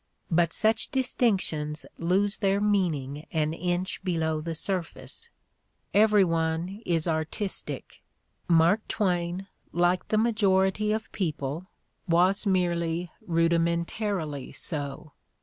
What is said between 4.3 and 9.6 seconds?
the surface. Every one is "artistic": Mark Twain,